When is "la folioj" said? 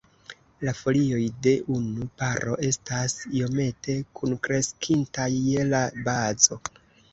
0.67-1.25